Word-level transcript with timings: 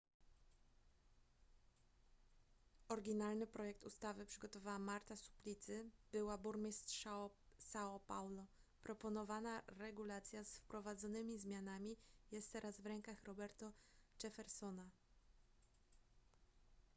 oryginalny 2.89 3.47
projekt 3.47 3.83
ustawy 3.83 4.25
przygotowała 4.25 4.79
marta 4.79 5.15
suplicy 5.15 5.89
była 6.11 6.37
burmistrz 6.37 7.05
são 7.73 7.99
paulo. 8.07 8.45
proponowana 8.83 9.61
regulacja 9.67 10.43
z 10.43 10.57
wprowadzonymi 10.57 11.39
zmianami 11.39 11.97
jest 12.31 12.51
teraz 12.53 12.81
w 12.81 12.85
rękach 12.85 13.23
roberto 13.23 13.71
jeffersona 14.23 14.89